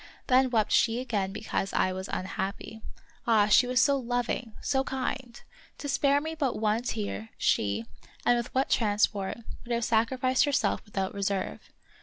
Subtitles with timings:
[0.25, 2.81] Then wept she again because I was unhappy.
[3.27, 5.39] Ah, she was so loving, so kind!
[5.77, 7.85] To spare me but one tear, she,
[8.25, 11.69] and with what transport, would have sacrificed herself without reserve.